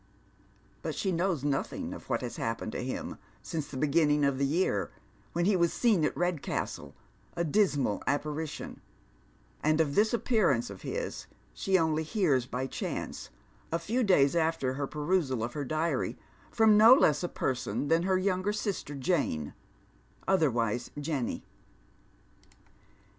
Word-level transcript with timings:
But 0.81 0.95
she 0.95 1.11
knows 1.11 1.43
nothing 1.43 1.93
of 1.93 2.09
what 2.09 2.21
has 2.21 2.37
happened 2.37 2.71
to 2.71 2.83
him 2.83 3.19
since 3.43 3.67
the 3.67 3.77
beginning 3.77 4.25
of 4.25 4.39
the 4.39 4.47
year, 4.47 4.89
when 5.33 5.45
he 5.45 5.55
was 5.55 5.71
seen 5.71 6.03
at 6.03 6.17
Redcastle, 6.17 6.95
a 7.35 7.43
dismal 7.43 8.01
apparition; 8.07 8.81
and 9.63 9.79
of 9.79 9.93
this 9.93 10.11
appearance 10.11 10.71
of 10.71 10.81
his 10.81 11.27
she 11.53 11.77
only 11.77 12.03
heara 12.03 12.49
by 12.49 12.65
chance, 12.65 13.29
a 13.71 13.77
few 13.77 14.01
days 14.03 14.35
after 14.35 14.73
her 14.73 14.87
perusal 14.87 15.43
of 15.43 15.53
her 15.53 15.63
diary, 15.63 16.17
from 16.49 16.75
no 16.77 16.95
less» 16.95 17.23
person 17.35 17.87
than 17.87 18.01
her 18.01 18.17
younger 18.17 18.53
sister 18.53 18.95
Jane, 18.95 19.53
otherwise 20.27 20.89
Jenny. 20.99 21.43